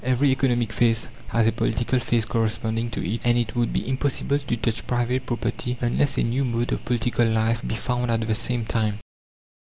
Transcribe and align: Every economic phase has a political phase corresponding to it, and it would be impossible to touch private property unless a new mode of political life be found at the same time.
Every 0.03 0.31
economic 0.31 0.73
phase 0.73 1.07
has 1.27 1.45
a 1.45 1.51
political 1.51 1.99
phase 1.99 2.25
corresponding 2.25 2.89
to 2.89 3.07
it, 3.07 3.21
and 3.23 3.37
it 3.37 3.55
would 3.55 3.71
be 3.71 3.87
impossible 3.87 4.39
to 4.39 4.57
touch 4.57 4.87
private 4.87 5.27
property 5.27 5.77
unless 5.79 6.17
a 6.17 6.23
new 6.23 6.43
mode 6.43 6.71
of 6.71 6.85
political 6.85 7.27
life 7.27 7.61
be 7.61 7.75
found 7.75 8.09
at 8.09 8.21
the 8.25 8.33
same 8.33 8.65
time. 8.65 8.97